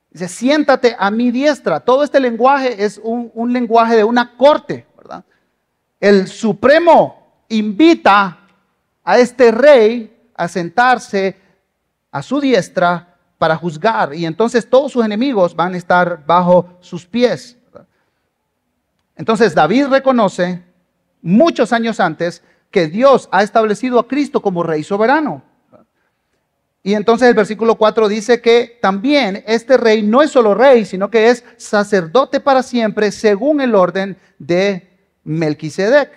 [0.10, 1.80] Dice, siéntate a mi diestra.
[1.80, 5.23] Todo este lenguaje es un, lenguaje de una corte, ¿verdad?
[5.99, 8.42] El Supremo invita
[9.03, 11.37] a este rey a sentarse
[12.11, 14.13] a su diestra para juzgar.
[14.13, 17.57] Y entonces todos sus enemigos van a estar bajo sus pies.
[19.15, 20.63] Entonces David reconoce
[21.21, 25.43] muchos años antes que Dios ha establecido a Cristo como rey soberano.
[26.85, 31.09] Y entonces el versículo 4 dice que también este rey no es solo rey, sino
[31.09, 34.89] que es sacerdote para siempre según el orden de
[35.23, 36.11] Melquisedec.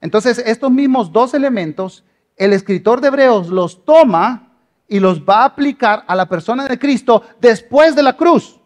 [0.00, 2.04] Entonces estos mismos dos elementos,
[2.36, 4.56] el escritor de Hebreos los toma
[4.88, 8.58] y los va a aplicar a la persona de Cristo después de la cruz.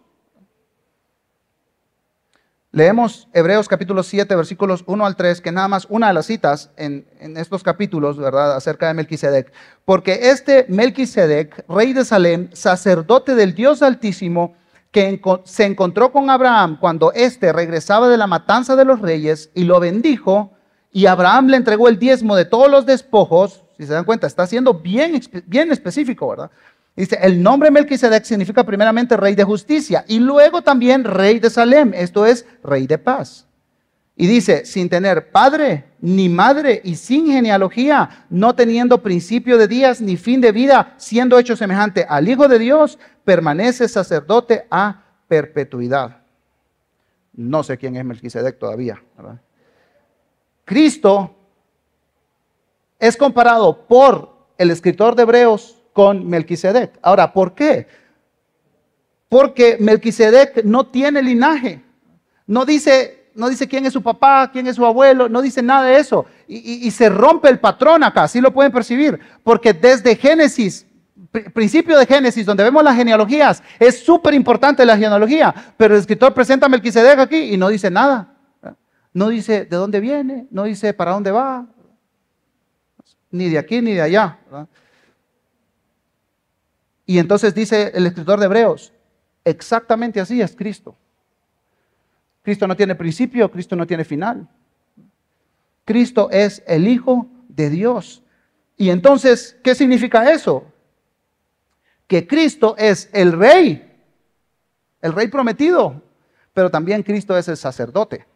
[2.75, 6.71] Leemos Hebreos capítulo 7, versículos 1 al 3, que nada más una de las citas
[6.79, 9.53] en, estos capítulos, ¿verdad?, acerca de Melquisedec.
[9.85, 14.55] Porque este Melquisedec, rey de Salem, sacerdote del Dios Altísimo,
[14.91, 19.65] que se encontró con Abraham cuando éste regresaba de la matanza de los reyes y
[19.65, 20.53] lo bendijo,
[20.93, 24.47] y Abraham le entregó el diezmo de todos los despojos, si se dan cuenta, está
[24.47, 26.51] siendo bien, bien específico, ¿verdad?
[26.95, 31.93] Dice, el nombre Melquisedec significa primeramente rey de justicia y luego también rey de Salem,
[31.95, 33.47] esto es rey de paz.
[34.15, 40.03] Y dice, sin tener padre ni madre y sin genealogía, no teniendo principio de días
[40.03, 46.19] ni fin de vida, siendo hecho semejante al Hijo de Dios, permanece sacerdote a perpetuidad.
[47.33, 49.03] No sé quién es Melquisedec todavía.
[50.65, 51.35] Cristo
[52.99, 56.99] es comparado por el escritor de Hebreos con Melquisedec.
[57.03, 57.87] Ahora, ¿por qué?
[59.29, 61.83] Porque Melquisedec no tiene linaje.
[62.47, 65.87] No dice, no dice quién es su papá, quién es su abuelo, no dice nada
[65.87, 66.27] de eso.
[66.47, 69.19] Y, se rompe el patrón acá, así lo pueden percibir.
[69.43, 70.87] Porque desde Génesis,
[71.55, 75.55] principio de Génesis, donde vemos las genealogías, es súper importante la genealogía.
[75.77, 78.32] Pero el escritor presenta a Melquisedec aquí y no dice nada.
[79.13, 81.67] No dice de dónde viene, no dice para dónde va,
[83.31, 84.39] ni de aquí ni de allá.
[87.05, 88.93] Y entonces dice el escritor de Hebreos,
[89.45, 90.97] exactamente así es Cristo.
[92.43, 94.49] Cristo no tiene principio, Cristo no tiene final.
[95.85, 98.23] Cristo es el Hijo de Dios.
[98.77, 100.65] Y entonces, ¿qué significa eso?
[102.07, 103.91] Que Cristo es el rey,
[105.01, 106.03] el rey prometido,
[106.53, 108.27] pero también Cristo es el sacerdote.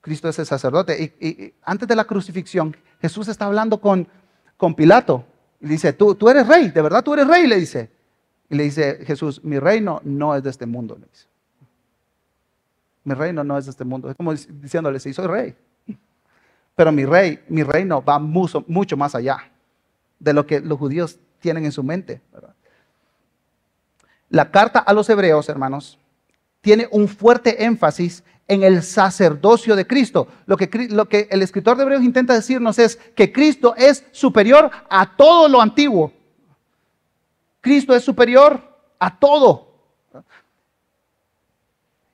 [0.00, 1.14] Cristo es el sacerdote.
[1.20, 4.08] Y, antes de la crucifixión, Jesús está hablando con,
[4.56, 5.24] con Pilato.
[5.60, 7.90] Y dice, ¿Tú, tú eres rey, de verdad tú eres rey, le dice.
[8.48, 10.96] Y le dice Jesús, mi reino no es de este mundo.
[10.98, 11.26] Le dice.
[13.04, 14.10] Mi reino no es de este mundo.
[14.10, 15.56] Es como diciéndole, sí, soy rey.
[16.74, 19.50] Pero mi rey, mi reino va mucho, mucho más allá
[20.18, 22.20] de lo que los judíos tienen en su mente.
[24.28, 25.98] La carta a los hebreos, hermanos,
[26.60, 30.26] tiene un fuerte énfasis en el sacerdocio de Cristo.
[30.46, 34.70] Lo que, lo que el escritor de Hebreos intenta decirnos es que Cristo es superior
[34.88, 36.12] a todo lo antiguo.
[37.60, 38.60] Cristo es superior
[38.98, 39.68] a todo.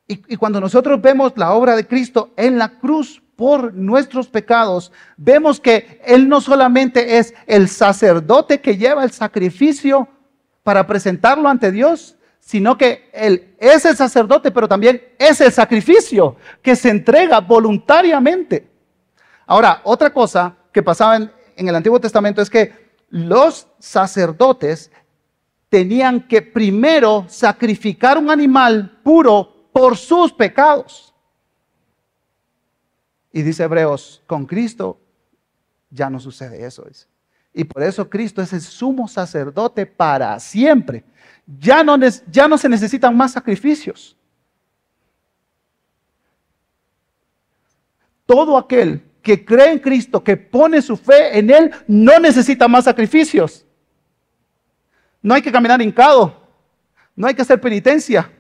[0.07, 4.93] Y, y, cuando nosotros vemos la obra de Cristo en la cruz por nuestros pecados,
[5.17, 10.09] vemos que Él no solamente es el sacerdote que lleva el sacrificio
[10.63, 12.14] para presentarlo ante Dios,
[12.45, 18.71] sino que Él es el sacerdote, pero también es el sacrificio que se entrega voluntariamente.
[19.47, 24.91] Ahora, otra cosa que pasaba en, el Antiguo Testamento es que los sacerdotes
[25.71, 31.15] tenían que primero sacrificar un animal puro por sus pecados.
[33.33, 35.01] Y dice Hebreos, con Cristo
[35.89, 36.85] ya no sucede eso.
[37.55, 41.05] Y por eso Cristo es el sumo sacerdote para siempre
[41.47, 44.17] ya no, se necesitan más sacrificios.
[48.27, 52.85] Todo aquel que cree en Cristo, que pone su fe en Él, no necesita más
[52.85, 53.67] sacrificios.
[55.21, 56.49] No hay que caminar hincado,
[57.15, 58.31] no hay que hacer penitencia.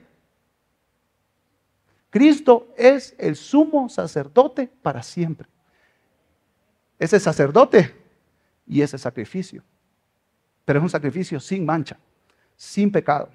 [2.11, 5.49] Cristo es el sumo sacerdote para siempre.
[6.99, 7.95] Ese sacerdote
[8.67, 9.63] y ese sacrificio.
[10.65, 11.99] Pero es un sacrificio sin mancha
[12.57, 13.29] sin pecado.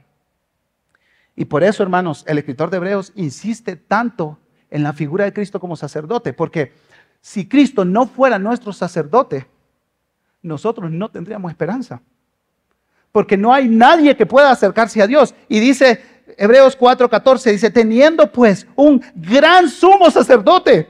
[1.36, 4.38] Y por eso, hermanos, el escritor de Hebreos insiste tanto
[4.70, 6.74] en la figura de Cristo como sacerdote, porque
[7.22, 9.48] si Cristo no fuera nuestro sacerdote,
[10.42, 12.02] nosotros no tendríamos esperanza.
[13.12, 15.34] Porque no hay nadie que pueda acercarse a Dios.
[15.48, 16.02] Y dice
[16.38, 20.88] Hebreos 4:14, dice, teniendo pues un gran sumo sacerdote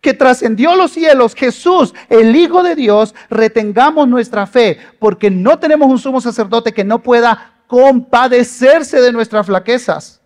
[0.00, 5.88] que trascendió los cielos, Jesús, el Hijo de Dios, retengamos nuestra fe, porque no tenemos
[5.90, 10.20] un sumo sacerdote que no pueda compadecerse de nuestras flaquezas,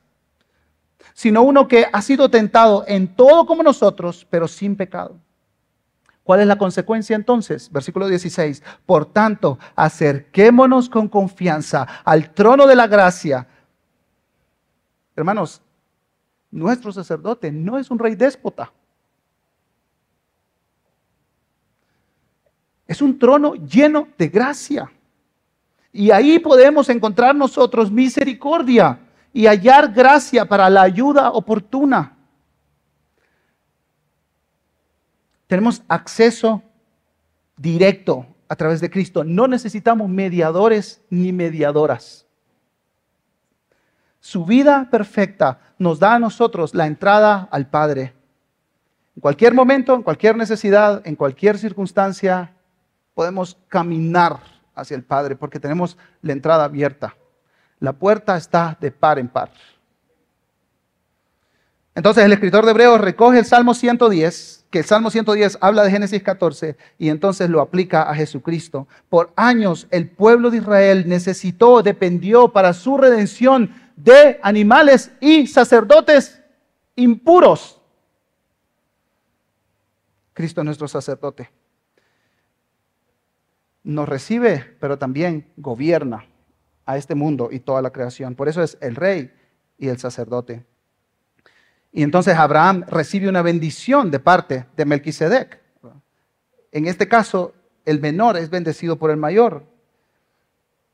[1.13, 5.19] sino uno que ha sido tentado en todo como nosotros, pero sin pecado.
[6.23, 7.71] ¿Cuál es la consecuencia entonces?
[7.73, 8.63] Versículo 16.
[8.87, 13.49] Por tanto, acerquémonos con confianza al trono de la gracia.
[15.17, 15.61] Hermanos,
[16.51, 18.73] nuestro sacerdote no es un rey déspota.
[22.87, 24.91] Es un trono lleno de gracia.
[25.93, 29.01] Y ahí podemos encontrar nosotros misericordia
[29.33, 32.17] y hallar gracia para la ayuda oportuna.
[35.47, 36.63] Tenemos acceso
[37.57, 39.25] directo a través de Cristo.
[39.25, 42.27] No necesitamos mediadores ni mediadoras.
[44.21, 48.15] Su vida perfecta nos da a nosotros la entrada al Padre.
[49.17, 52.55] En cualquier momento, en cualquier necesidad, en cualquier circunstancia,
[53.15, 54.39] podemos caminar
[54.81, 57.17] hacia el Padre porque tenemos la entrada abierta.
[57.79, 59.51] La puerta está de par en par.
[61.95, 65.91] Entonces el escritor de Hebreos recoge el Salmo 110, que el Salmo 110 habla de
[65.91, 68.87] Génesis 14 y entonces lo aplica a Jesucristo.
[69.09, 76.41] Por años el pueblo de Israel necesitó, dependió para su redención de animales y sacerdotes
[76.97, 77.81] impuros.
[80.33, 81.51] Cristo es nuestro sacerdote
[83.91, 86.27] nos recibe, pero también gobierna
[86.87, 88.35] a este mundo y toda la creación.
[88.35, 89.33] Por eso es el rey
[89.79, 90.65] y el sacerdote.
[91.93, 95.61] Y entonces Abraham recibe una bendición de parte de Melquisedec.
[96.73, 97.53] En este caso,
[97.85, 99.65] el menor es bendecido por el mayor.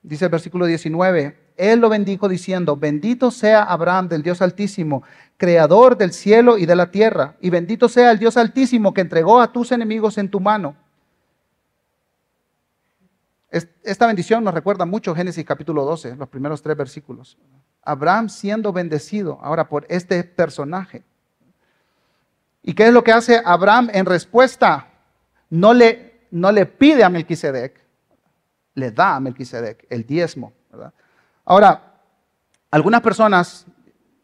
[0.02, 5.02] Dice el versículo 19, él lo bendijo diciendo, bendito sea Abraham del Dios Altísimo,
[5.36, 9.40] creador del cielo y de la tierra, y bendito sea el Dios Altísimo que entregó
[9.40, 10.76] a tus enemigos en tu mano.
[13.50, 17.38] Esta bendición nos recuerda mucho Génesis capítulo 12, los primeros tres versículos.
[17.82, 21.04] Abraham siendo bendecido ahora por este personaje.
[22.62, 24.88] ¿Y qué es lo que hace Abraham en respuesta?
[25.48, 27.80] No le, no le pide a Melquisedec,
[28.74, 30.52] le da a Melquisedec el diezmo.
[31.44, 32.00] Ahora,
[32.72, 33.66] algunas personas,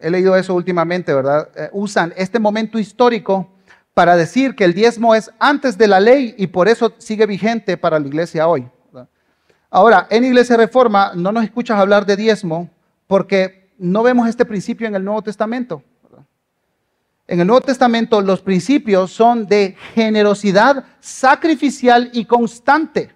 [0.00, 1.48] he leído eso últimamente, ¿verdad?
[1.54, 3.48] Eh, usan este momento histórico
[3.94, 7.76] para decir que el diezmo es antes de la ley y por eso sigue vigente
[7.76, 8.68] para la iglesia hoy.
[9.74, 12.68] Ahora, en Iglesia Reforma no nos escuchas hablar de diezmo
[13.06, 15.82] porque no vemos este principio en el Nuevo Testamento.
[17.26, 23.14] En el Nuevo Testamento los principios son de generosidad sacrificial y constante,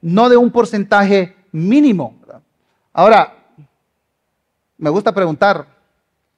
[0.00, 2.22] no de un porcentaje mínimo.
[2.94, 3.34] Ahora,
[4.78, 5.66] me gusta preguntar,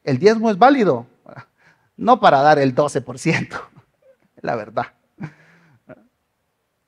[0.02, 1.06] ¿el diezmo es válido?
[1.96, 3.56] No para dar el 12%,
[4.40, 4.97] la verdad.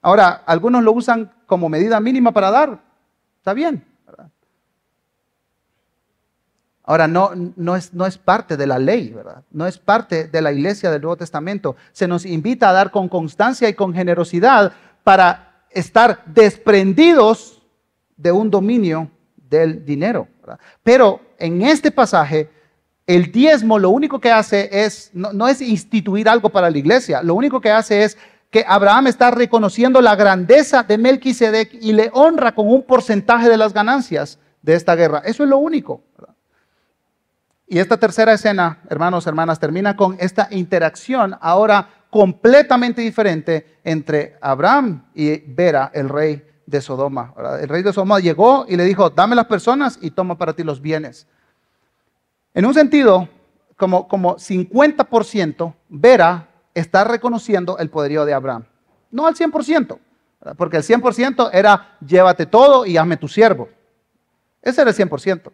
[0.02, 2.80] Ahora, algunos lo usan como medida mínima para dar.
[3.38, 3.84] Está bien.
[6.82, 9.44] Ahora, no, no, es, no es parte de la ley, ¿verdad?
[9.52, 11.76] No es parte de la iglesia del Nuevo Testamento.
[11.92, 14.72] Se nos invita a dar con constancia y con generosidad
[15.04, 17.62] para estar desprendidos
[18.16, 20.26] de un dominio del dinero.
[20.82, 22.50] Pero en este pasaje,
[23.06, 27.22] el diezmo lo único que hace es, no, no es instituir algo para la iglesia,
[27.22, 28.18] lo único que hace es
[28.50, 33.56] que Abraham está reconociendo la grandeza de Melquisedec y le honra con un porcentaje de
[33.56, 35.22] las ganancias de esta guerra.
[35.24, 36.02] Eso es lo único.
[37.68, 45.04] Y esta tercera escena, hermanos, hermanas, termina con esta interacción ahora completamente diferente entre Abraham
[45.14, 47.32] y Vera, el rey de Sodoma.
[47.60, 50.64] El rey de Sodoma llegó y le dijo, dame las personas y toma para ti
[50.64, 51.28] los bienes.
[52.52, 53.28] En un sentido,
[53.76, 58.64] como, como 50%, Vera está reconociendo el poderío de Abraham.
[59.10, 59.98] No al 100%,
[60.56, 63.68] porque el 100% era llévate todo y hazme tu siervo.
[64.62, 65.50] Ese era el 100%.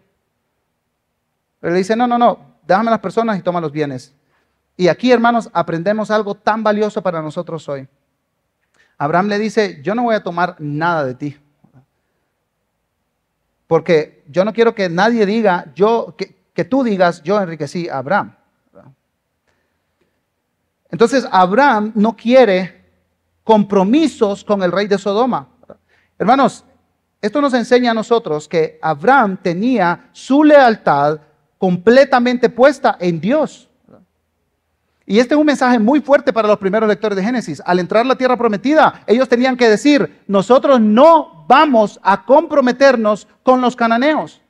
[1.61, 4.15] Pero le dice, no, no, no, déjame las personas y toma los bienes.
[4.77, 7.89] Y aquí, hermanos, aprendemos algo tan valioso para nosotros hoy.
[8.99, 11.37] Abraham le dice, yo no voy a tomar nada de ti.
[13.67, 17.99] Porque yo no quiero que nadie diga, yo, que, que tú digas, yo enriquecí a
[17.99, 18.37] Abraham.
[20.91, 22.85] Entonces Abraham no quiere
[23.45, 25.49] compromisos con el rey de Sodoma.
[26.19, 26.65] Hermanos,
[27.21, 31.21] esto nos enseña a nosotros que Abraham tenía su lealtad
[31.59, 33.69] completamente puesta en Dios.
[35.07, 37.63] Y este es un mensaje muy fuerte para los primeros lectores de Génesis.
[37.65, 43.29] Al entrar a la tierra prometida, ellos tenían que decir, nosotros no vamos a comprometernos
[43.45, 44.43] con los cananeos.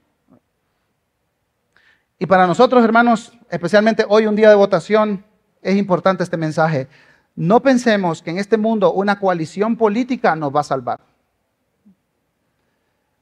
[2.19, 5.23] Y para nosotros, hermanos, especialmente hoy un día de votación,
[5.63, 6.89] es importante este mensaje.
[7.35, 11.01] No pensemos que en este mundo una coalición política nos va a salvar.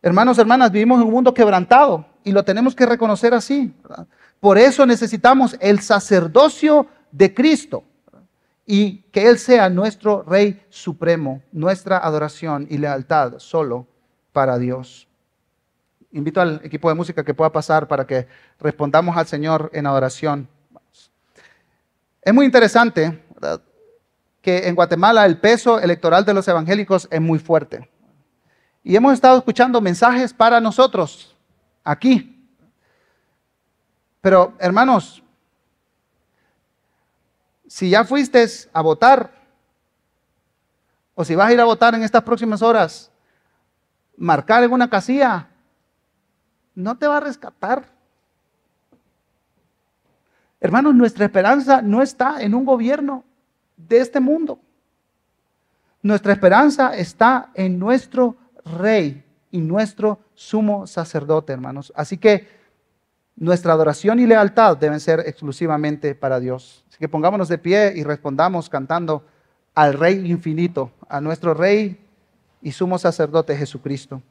[0.02, 3.74] Hermanos, hermanas, vivimos en un mundo quebrantado y lo tenemos que reconocer así.
[4.38, 7.84] Por eso necesitamos el sacerdocio de Cristo
[8.66, 13.86] y que Él sea nuestro Rey Supremo, nuestra adoración y lealtad solo
[14.32, 15.08] para Dios.
[16.12, 18.28] Invito al equipo de música que pueda pasar para que
[18.60, 20.48] respondamos al Señor en adoración.
[22.24, 23.22] Es muy interesante
[24.40, 27.90] que en Guatemala el peso electoral de los evangélicos es muy fuerte.
[28.82, 31.36] Y hemos estado escuchando mensajes para nosotros
[31.82, 32.48] aquí.
[34.22, 35.22] Pero hermanos,
[37.66, 39.30] si ya fuiste a votar,
[41.14, 43.10] o si vas a ir a votar en estas próximas horas,
[44.16, 45.48] marcar en una casilla,
[46.74, 47.93] no te va a rescatar.
[50.64, 53.22] Hermanos, nuestra esperanza no está en un gobierno
[53.76, 54.58] de este mundo.
[56.00, 58.34] Nuestra esperanza está en nuestro
[58.78, 61.92] rey y nuestro sumo sacerdote, hermanos.
[61.94, 62.48] Así que
[63.36, 66.82] nuestra adoración y lealtad deben ser exclusivamente para Dios.
[66.88, 69.26] Así que pongámonos de pie y respondamos cantando
[69.74, 72.00] al Rey infinito, a nuestro Rey
[72.62, 74.22] y sumo sacerdote Jesucristo.